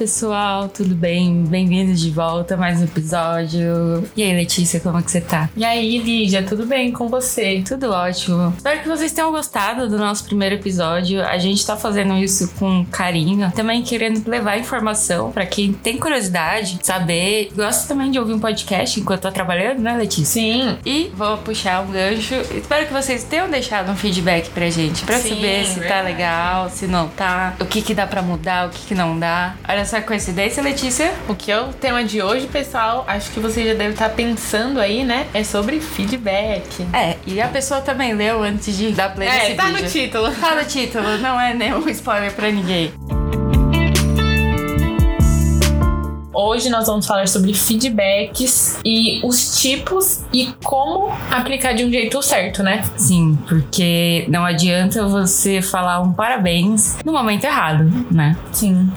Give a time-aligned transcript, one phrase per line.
[0.00, 1.44] Pessoal, tudo bem?
[1.44, 4.08] Bem-vindos de volta a mais um episódio.
[4.16, 5.50] E aí, Letícia, como é que você tá?
[5.54, 7.62] E aí, Lídia, tudo bem com você?
[7.68, 8.54] Tudo ótimo.
[8.56, 11.22] Espero que vocês tenham gostado do nosso primeiro episódio.
[11.22, 16.78] A gente tá fazendo isso com carinho, também querendo levar informação para quem tem curiosidade,
[16.82, 17.50] saber.
[17.54, 20.24] Gosta também de ouvir um podcast enquanto tá trabalhando, né, Letícia?
[20.24, 20.78] Sim.
[20.82, 22.36] E vou puxar um gancho.
[22.54, 26.06] Espero que vocês tenham deixado um feedback pra gente, pra Sim, saber se tá verdade.
[26.06, 29.56] legal, se não tá, o que que dá pra mudar, o que que não dá.
[29.68, 31.12] Olha só a coincidência, Letícia.
[31.28, 34.80] O que é o tema de hoje, pessoal, acho que você já deve estar pensando
[34.80, 35.26] aí, né?
[35.34, 36.86] É sobre feedback.
[36.92, 39.82] É, e a pessoa também leu antes de dar play nesse É, tá vídeo.
[39.82, 40.30] no título.
[40.40, 42.92] Tá no título, não é nenhum spoiler pra ninguém.
[46.32, 52.22] Hoje nós vamos falar sobre feedbacks e os tipos e como aplicar de um jeito
[52.22, 52.82] certo, né?
[52.96, 58.36] Sim, porque não adianta você falar um parabéns no momento errado, né?
[58.52, 58.90] Sim.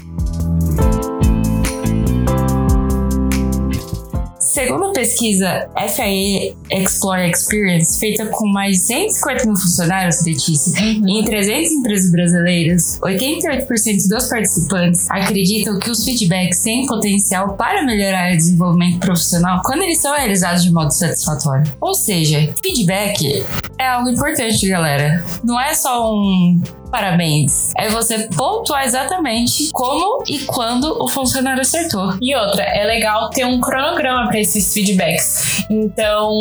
[4.64, 11.22] Segundo a pesquisa FIA Explore Experience, feita com mais de 150 mil funcionários, Letícia, em
[11.25, 18.38] 300 empresas brasileiras, 88% dos participantes acreditam que os feedbacks têm potencial para melhorar o
[18.38, 21.70] desenvolvimento profissional quando eles são realizados de modo satisfatório.
[21.81, 23.45] Ou seja, feedback
[23.77, 25.25] é algo importante, galera.
[25.44, 26.61] Não é só um
[26.94, 27.72] parabéns.
[27.75, 32.13] É você pontuar exatamente como e quando o funcionário acertou.
[32.22, 35.66] E outra, é legal ter um cronograma para esses feedbacks.
[35.71, 36.31] Então,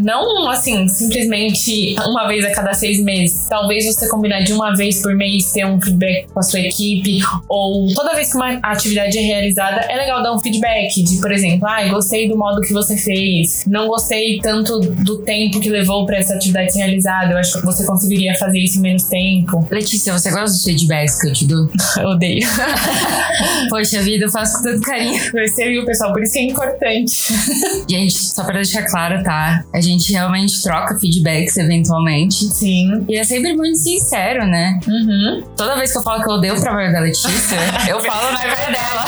[0.00, 3.46] não assim, simplesmente uma vez a cada seis meses.
[3.48, 7.20] Talvez você combinar de uma vez por mês ter um feedback com a sua equipe,
[7.48, 11.30] ou toda vez que uma atividade é realizada, é legal dar um feedback de, por
[11.30, 16.04] exemplo, ah, gostei do modo que você fez, não gostei tanto do tempo que levou
[16.04, 19.64] para essa atividade ser realizada, eu acho que você conseguiria fazer isso em menos tempo.
[19.70, 21.68] Letícia, você gosta dos feedbacks que eu te dou?
[21.98, 22.48] Eu odeio.
[23.68, 25.18] Poxa vida, eu faço com tanto carinho.
[25.32, 27.32] Você viu, pessoal, por isso que é importante.
[27.88, 29.64] Gente, só pra deixar claro, tá?
[29.72, 32.44] A gente realmente troca feedbacks eventualmente.
[32.54, 33.04] Sim.
[33.08, 34.78] E é sempre muito sincero, né?
[34.86, 35.42] Uhum.
[35.56, 38.38] Toda vez que eu falo que eu odeio o trabalho da Letícia, eu falo na
[38.38, 39.04] cara dela.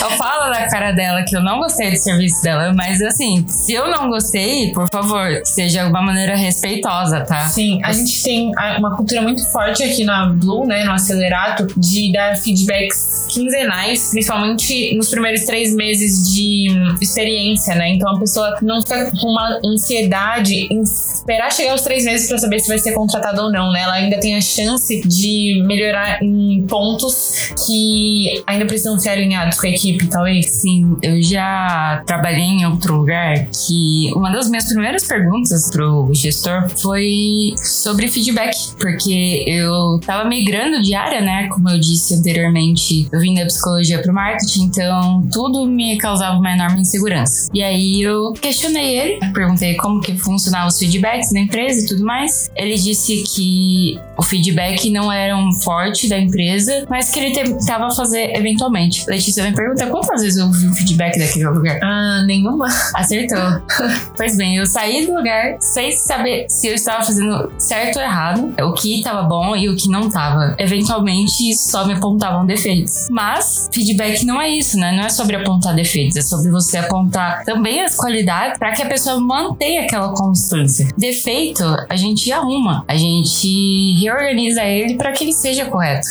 [0.00, 3.72] Eu falo na cara dela que eu não gostei do serviço dela, mas assim, se
[3.72, 7.48] eu não gostei, por favor, seja de uma maneira respeitosa, tá?
[7.48, 12.12] Sim, a gente tem uma cultura muito forte aqui na Blue, né, no Acelerato, de
[12.12, 17.90] dar feedbacks quinzenais, principalmente nos primeiros três meses de hum, experiência, né?
[17.90, 22.38] Então a pessoa não fica com uma ansiedade em esperar chegar aos três meses pra
[22.38, 23.82] saber se vai ser contratada ou não, né?
[23.82, 29.66] Ela ainda tem a chance de melhorar em pontos que ainda precisam ser alinhados com
[29.66, 30.39] a equipe, talvez.
[30.42, 36.68] Sim, eu já trabalhei em outro lugar que uma das minhas primeiras perguntas pro gestor
[36.78, 41.48] foi sobre feedback, porque eu tava migrando de área, né?
[41.48, 46.52] Como eu disse anteriormente, eu vim da psicologia pro marketing, então tudo me causava uma
[46.52, 47.48] enorme insegurança.
[47.52, 52.04] E aí eu questionei ele, perguntei como que funcionavam os feedbacks da empresa e tudo
[52.04, 52.50] mais.
[52.56, 57.90] Ele disse que o feedback não era um forte da empresa, mas que ele tentava
[57.94, 59.04] fazer eventualmente.
[59.08, 61.78] Letícia me pergunta quantas vezes eu ouvi um feedback daquele lugar.
[61.82, 62.68] Ah, nenhuma.
[62.94, 63.62] Acertou.
[64.16, 68.54] pois bem, eu saí do lugar sem saber se eu estava fazendo certo ou errado,
[68.60, 70.54] o que estava bom e o que não estava.
[70.58, 73.08] Eventualmente, só me apontavam defeitos.
[73.10, 74.92] Mas, feedback não é isso, né?
[74.92, 78.86] Não é sobre apontar defeitos, é sobre você apontar também as qualidades para que a
[78.86, 80.88] pessoa mantenha aquela constância.
[80.96, 86.08] Defeito, a gente arruma, a gente reorganiza ele para que ele seja correto.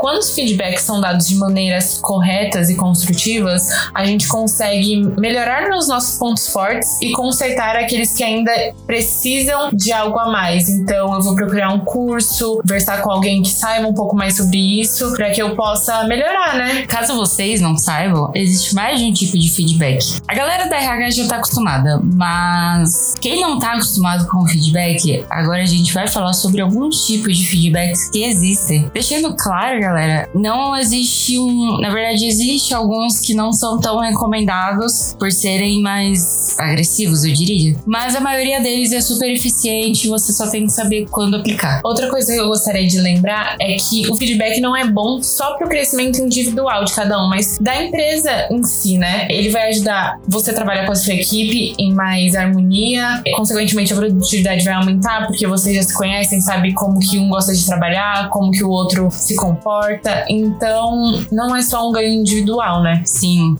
[0.00, 5.88] Quando os feedbacks são dados de maneiras corretas e construtivas, a gente consegue melhorar nos
[5.88, 8.50] nossos pontos fortes e consertar aqueles que ainda
[8.86, 10.70] precisam de algo a mais.
[10.70, 14.80] Então, eu vou procurar um curso, conversar com alguém que saiba um pouco mais sobre
[14.80, 16.86] isso, para que eu possa melhorar, né?
[16.86, 20.20] Caso vocês não saibam, existe mais de um tipo de feedback.
[20.26, 25.62] A galera da RH já tá acostumada, mas quem não tá acostumado com feedback, agora
[25.62, 28.90] a gente vai falar sobre alguns tipos de feedbacks que existem.
[28.94, 31.78] Deixando claro, galera, não existe um.
[31.80, 37.76] Na verdade, existe alguns que não são tão recomendados por serem mais agressivos, eu diria.
[37.84, 41.80] Mas a maioria deles é super eficiente, você só tem que saber quando aplicar.
[41.84, 45.56] Outra coisa que eu gostaria de lembrar é que o feedback não é bom só
[45.56, 49.26] para o crescimento individual de cada um, mas da empresa em si, né?
[49.30, 53.96] Ele vai ajudar você a trabalhar com a sua equipe em mais harmonia, consequentemente a
[53.96, 58.28] produtividade vai aumentar porque vocês já se conhecem, sabe como que um gosta de trabalhar,
[58.30, 59.79] como que o outro se comporta.
[60.28, 63.02] Então, não é só um ganho individual, né?
[63.04, 63.56] Sim.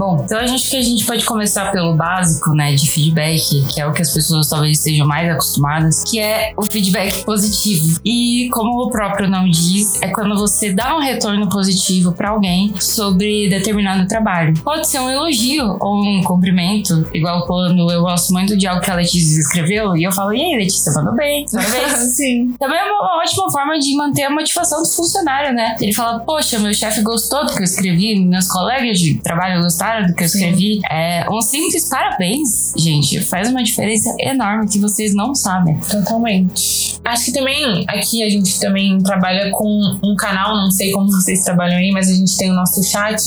[0.00, 3.78] Bom, então a gente que a gente pode começar pelo básico, né, de feedback, que
[3.78, 8.00] é o que as pessoas talvez estejam mais acostumadas, que é o feedback positivo.
[8.02, 12.72] E como o próprio nome diz, é quando você dá um retorno positivo para alguém
[12.80, 14.54] sobre determinado trabalho.
[14.64, 18.90] Pode ser um elogio ou um cumprimento, igual quando eu gosto muito de algo que
[18.90, 21.98] a Letícia escreveu e eu falo, e aí, Letícia, mandou bem, parabéns.
[22.16, 22.54] Sim.
[22.58, 25.76] Também é uma ótima forma de manter a motivação do funcionário, né?
[25.78, 29.89] Ele fala, poxa, meu chefe gostou do que eu escrevi, meus colegas de trabalho gostaram
[30.06, 30.80] do que eu escrevi.
[30.90, 35.78] É, um simples parabéns, gente, faz uma diferença enorme que vocês não sabem.
[35.78, 36.98] Totalmente.
[37.04, 41.42] Acho que também aqui a gente também trabalha com um canal, não sei como vocês
[41.42, 43.20] trabalham aí, mas a gente tem o nosso chat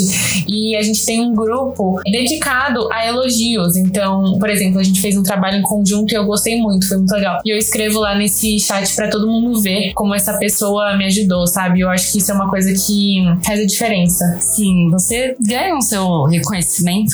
[0.48, 3.76] e a gente tem um grupo dedicado a elogios.
[3.76, 6.98] Então, por exemplo, a gente fez um trabalho em conjunto e eu gostei muito, foi
[6.98, 7.42] muito legal.
[7.44, 11.48] E eu escrevo lá nesse chat para todo mundo ver como essa pessoa me ajudou,
[11.48, 11.82] sabe?
[11.82, 14.38] Eu acho que isso é uma coisa que faz a diferença.
[14.40, 16.53] Sim, você ganha o seu reconhecimento,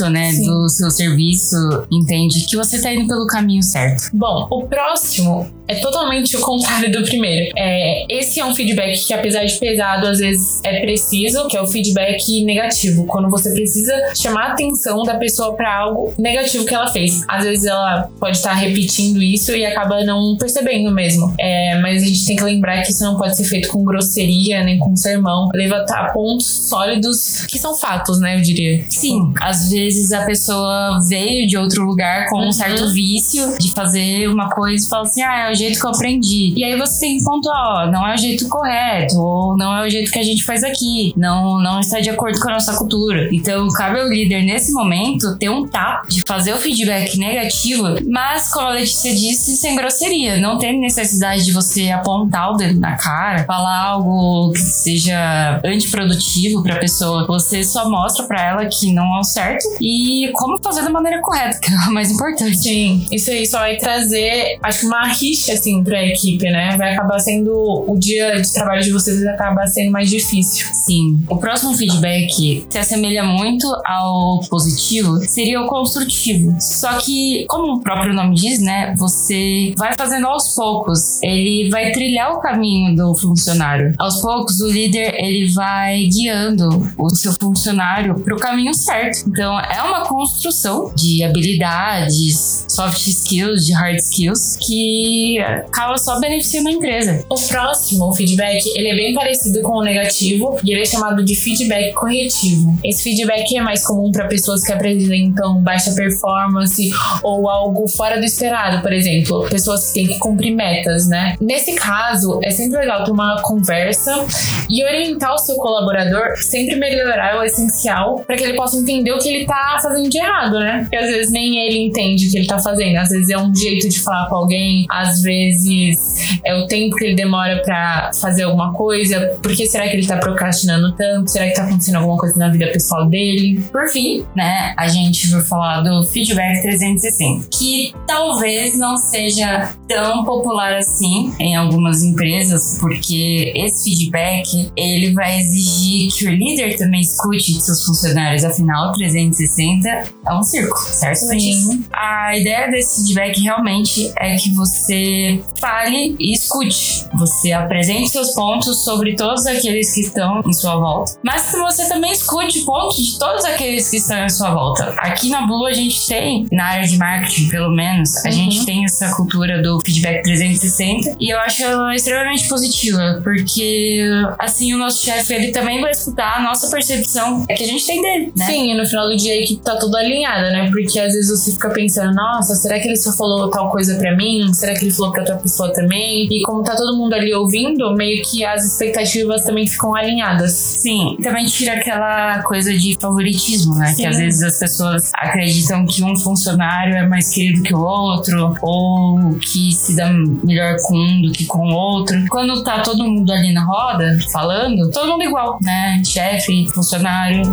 [0.10, 0.46] né, Sim.
[0.46, 1.56] do seu serviço,
[1.92, 4.10] entende que você tá indo pelo caminho certo.
[4.14, 7.52] Bom, o próximo é totalmente o contrário do primeiro.
[7.56, 11.62] É, esse é um feedback que, apesar de pesado, às vezes é preciso, que é
[11.62, 16.74] o feedback negativo, quando você precisa chamar a atenção da pessoa para algo negativo que
[16.74, 17.24] ela fez.
[17.28, 21.34] Às vezes ela pode estar repetindo isso e acaba não percebendo mesmo.
[21.40, 24.64] É, mas a gente tem que lembrar que isso não pode ser feito com grosseria
[24.64, 25.50] nem com sermão.
[25.54, 28.38] Levantar pontos sólidos que são fatos, né?
[28.38, 28.84] Eu diria.
[28.90, 32.48] Sim, às vezes a pessoa veio de outro lugar com Uhum.
[32.48, 35.92] um certo vício de fazer uma coisa e fala assim: ah, o jeito que eu
[35.92, 36.54] aprendi.
[36.56, 39.86] E aí você tem que pontuar: ó, não é o jeito correto, ou não é
[39.86, 42.76] o jeito que a gente faz aqui, não, não está de acordo com a nossa
[42.76, 43.30] cultura.
[43.32, 48.52] Então, cabe ao líder, nesse momento, ter um tap de fazer o feedback negativo, mas,
[48.52, 50.38] como a Letícia disse, sem grosseria.
[50.38, 56.64] Não tem necessidade de você apontar o dedo na cara, falar algo que seja antiprodutivo
[56.64, 57.26] pra pessoa.
[57.28, 61.22] Você só mostra pra ela que não é o certo e como fazer da maneira
[61.22, 62.58] correta, que é o mais importante.
[62.58, 66.76] Sim, isso aí só vai trazer, acho que uma rixa, assim, pra equipe, né?
[66.78, 67.50] Vai acabar sendo.
[67.88, 70.68] O dia de trabalho de vocês vai acabar sendo mais difícil.
[70.74, 71.20] Sim.
[71.30, 76.56] O próximo feedback se assemelha muito ao positivo, seria o construtivo.
[76.60, 78.94] Só que, como o próprio nome diz, né?
[78.98, 81.22] Você vai fazendo aos poucos.
[81.22, 83.94] Ele vai trilhar o caminho do funcionário.
[83.98, 89.28] Aos poucos, o líder ele vai guiando o seu funcionário para o caminho certo.
[89.28, 96.70] Então, é uma construção de habilidades, soft skills, de hard skills, que acaba só beneficiando
[96.70, 97.26] a empresa.
[97.30, 101.24] O próximo, o feedback, ele é bem parecido com o negativo e ele é chamado
[101.24, 102.78] de feedback corretivo.
[102.84, 106.90] Esse feedback é mais comum para pessoas que apresentam baixa performance
[107.24, 111.36] ou algo fora do esperado, por exemplo, pessoas que têm que cumprir metas, né?
[111.40, 114.26] Nesse caso, é sempre legal ter uma conversa
[114.70, 119.20] e orientar o seu colaborador, sempre melhorar o essencial para que ele possa entender o
[119.20, 120.80] que ele tá fazendo de errado, né?
[120.82, 123.54] Porque às vezes nem ele entende o que ele tá fazendo, às vezes é um
[123.54, 126.09] jeito de falar com alguém, às vezes vezes.
[126.44, 130.08] É o tempo que ele demora para fazer alguma coisa, por que será que ele
[130.08, 131.30] tá procrastinando tanto?
[131.30, 133.62] Será que tá acontecendo alguma coisa na vida pessoal dele?
[133.72, 140.24] Por fim, né, a gente vai falar do feedback 360, que talvez não seja tão
[140.24, 147.02] popular assim em algumas empresas, porque esse feedback ele vai exigir que o líder também
[147.02, 149.90] escute seus funcionários, afinal 360
[150.28, 151.28] é um círculo, certo?
[151.28, 151.80] Letícia?
[151.92, 157.06] A ideia desse feedback realmente é que você fale e escute.
[157.18, 161.88] Você apresente seus pontos sobre todos aqueles que estão em sua volta, mas que você
[161.90, 164.94] também escute pontos de todos aqueles que estão em sua volta.
[164.98, 168.36] Aqui na Blue a gente tem, na área de marketing pelo menos, a Uhum.
[168.36, 174.02] gente tem essa cultura do feedback 360 e eu acho ela extremamente positiva, porque
[174.38, 178.02] assim o nosso chefe ele também vai escutar a nossa percepção que a gente tem
[178.02, 178.46] dele, né?
[178.46, 180.70] Sim, e no final do dia a equipe tá tudo alinhada, né?
[180.72, 184.16] Porque às vezes você fica pensando, nossa, será que ele só falou tal coisa pra
[184.16, 184.54] mim?
[184.54, 185.99] Será que ele falou pra outra pessoa também?
[186.00, 190.52] E como tá todo mundo ali ouvindo, meio que as expectativas também ficam alinhadas.
[190.52, 193.88] Sim, também tira aquela coisa de favoritismo, né?
[193.88, 193.96] Sim.
[193.96, 198.56] Que às vezes as pessoas acreditam que um funcionário é mais querido que o outro,
[198.62, 202.18] ou que se dá melhor com um do que com o outro.
[202.30, 206.02] Quando tá todo mundo ali na roda, falando, todo mundo igual, né?
[206.04, 207.44] Chefe, funcionário.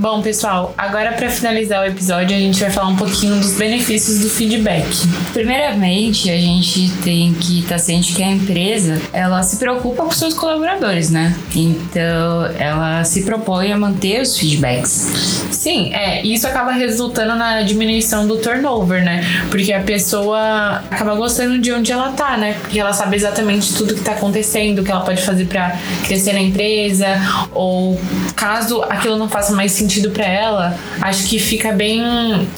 [0.00, 4.20] Bom, pessoal, agora para finalizar o episódio, a gente vai falar um pouquinho dos benefícios
[4.20, 4.86] do feedback.
[5.34, 10.10] Primeiramente, a gente tem que estar tá ciente que a empresa, ela se preocupa com
[10.10, 11.36] seus colaboradores, né?
[11.54, 15.44] Então, ela se propõe a manter os feedbacks.
[15.50, 19.22] Sim, é, isso acaba resultando na diminuição do turnover, né?
[19.50, 22.56] Porque a pessoa acaba gostando de onde ela tá, né?
[22.62, 25.76] Porque ela sabe exatamente tudo que tá acontecendo, o que ela pode fazer para
[26.06, 27.06] crescer na empresa,
[27.52, 28.00] ou
[28.34, 32.02] caso aquilo não faça mais sentido para ela, acho que fica bem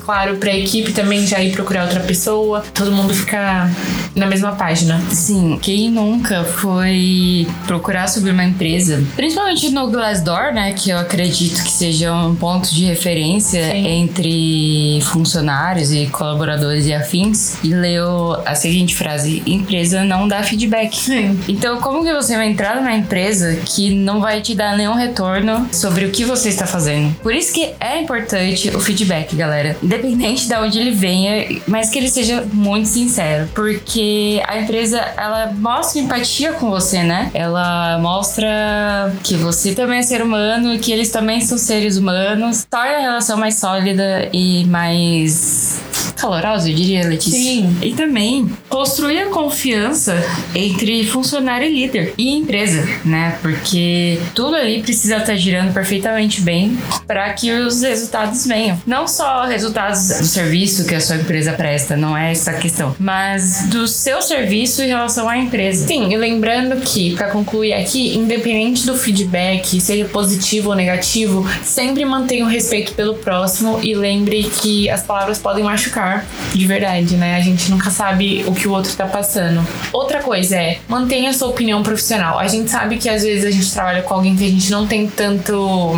[0.05, 3.71] claro para a equipe também já ir procurar outra pessoa, todo mundo fica
[4.15, 5.01] na mesma página.
[5.11, 11.63] Sim, quem nunca foi procurar sobre uma empresa, principalmente no Glassdoor, né, que eu acredito
[11.63, 13.87] que seja um ponto de referência Sim.
[13.87, 20.97] entre funcionários e colaboradores e afins, e leu a seguinte frase: empresa não dá feedback.
[20.97, 21.39] Sim.
[21.49, 25.69] Então, como que você vai entrar numa empresa que não vai te dar nenhum retorno
[25.73, 27.15] sobre o que você está fazendo?
[27.23, 29.77] Por isso que é importante o feedback, galera.
[29.83, 35.53] Independente de onde ele venha, mas que ele seja muito sincero, porque a empresa ela
[35.53, 37.31] mostra empatia com você, né?
[37.33, 42.97] Ela mostra que você também é ser humano, que eles também são seres humanos, torna
[42.97, 45.81] a relação mais sólida e mais
[46.23, 47.39] calorosa, eu diria, Letícia.
[47.39, 47.77] Sim.
[47.83, 50.15] E também construir a confiança
[50.55, 53.37] entre funcionário e líder e empresa, né?
[53.43, 58.81] Porque tudo ali precisa estar girando perfeitamente bem para que os resultados venham.
[58.87, 62.95] Não só resultados do serviço que a sua empresa presta, não é essa a questão,
[63.01, 65.87] mas do seu serviço em relação à empresa.
[65.87, 72.05] Sim, e lembrando que, para concluir aqui, independente do feedback, seja positivo ou negativo, sempre
[72.05, 76.12] mantenha o respeito pelo próximo e lembre que as palavras podem machucar
[76.53, 77.37] de verdade, né?
[77.37, 79.67] A gente nunca sabe o que o outro tá passando.
[79.93, 82.39] Outra coisa é, mantenha sua opinião profissional.
[82.39, 84.87] A gente sabe que às vezes a gente trabalha com alguém que a gente não
[84.87, 85.97] tem tanto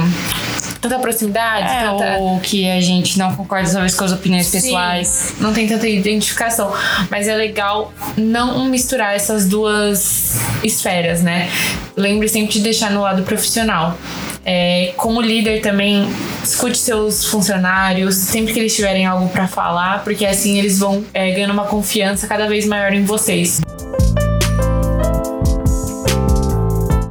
[0.80, 2.18] tanta proximidade, é, tanta...
[2.18, 5.35] ou que a gente não concorda talvez com as opiniões Sim, pessoais.
[5.40, 6.73] Não tem tanta identificação.
[7.11, 11.50] Mas é legal não misturar essas duas esferas, né?
[11.97, 13.97] Lembre sempre de deixar no lado profissional.
[14.44, 16.08] É, como líder também,
[16.42, 21.30] escute seus funcionários sempre que eles tiverem algo para falar, porque assim eles vão é,
[21.32, 23.60] ganhando uma confiança cada vez maior em vocês.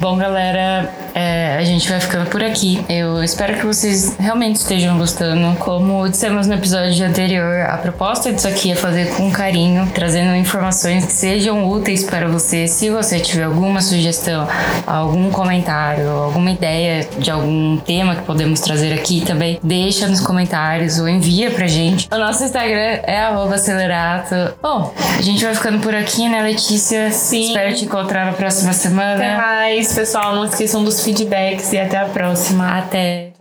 [0.04, 2.84] Bom, galera, é, a gente vai ficando por aqui.
[2.90, 5.56] Eu espero que vocês realmente estejam gostando.
[5.60, 11.06] Como dissemos no episódio anterior, a proposta disso aqui é fazer com carinho, trazendo informações
[11.06, 12.68] que sejam úteis para você.
[12.68, 14.46] Se você tiver alguma sugestão,
[14.86, 21.00] algum comentário, alguma ideia de algum tema que podemos trazer aqui também, deixa nos comentários
[21.00, 22.10] ou envia pra gente.
[22.12, 24.36] O nosso Instagram é acelerato.
[24.62, 27.10] Bom, a gente vai ficando por aqui, né, Letícia?
[27.10, 27.48] Sim.
[27.48, 29.16] Espero te encontrar na próxima semana.
[29.16, 30.36] Até mais, pessoal.
[30.36, 32.78] Não esqueçam dos feedbacks e até a próxima.
[32.78, 33.33] Até.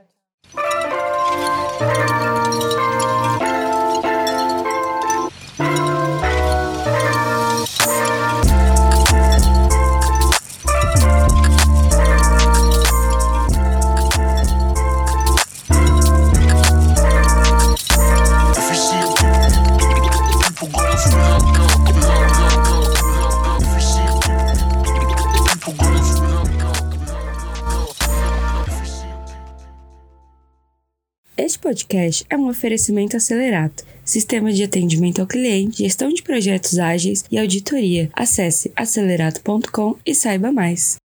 [31.72, 37.38] Podcast é um oferecimento Acelerato, sistema de atendimento ao cliente, gestão de projetos ágeis e
[37.38, 38.10] auditoria.
[38.12, 41.01] Acesse acelerato.com e saiba mais.